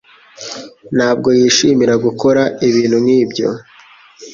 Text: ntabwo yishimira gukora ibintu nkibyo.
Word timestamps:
ntabwo 0.95 1.29
yishimira 1.39 1.93
gukora 2.05 2.41
ibintu 2.67 2.97
nkibyo. 3.03 3.47